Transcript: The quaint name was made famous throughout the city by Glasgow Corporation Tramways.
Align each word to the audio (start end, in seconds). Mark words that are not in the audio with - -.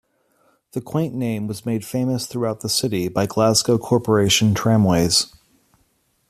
The 0.71 0.81
quaint 0.81 1.13
name 1.13 1.45
was 1.45 1.63
made 1.63 1.85
famous 1.85 2.25
throughout 2.25 2.61
the 2.61 2.69
city 2.69 3.07
by 3.07 3.27
Glasgow 3.27 3.77
Corporation 3.77 4.55
Tramways. 4.55 5.31